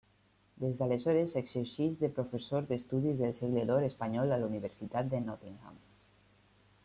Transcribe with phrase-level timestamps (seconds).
[0.61, 5.77] Des d'aleshores exerceix de professor d'Estudis del segle d'or espanyol a la Universitat de Nottingham.